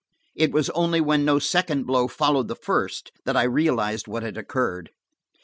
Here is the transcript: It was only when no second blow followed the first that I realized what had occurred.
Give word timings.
It 0.33 0.51
was 0.51 0.71
only 0.71 0.99
when 0.99 1.23
no 1.23 1.37
second 1.37 1.83
blow 1.83 2.07
followed 2.07 2.47
the 2.47 2.55
first 2.55 3.11
that 3.25 3.37
I 3.37 3.43
realized 3.43 4.07
what 4.07 4.23
had 4.23 4.35
occurred. 4.35 4.89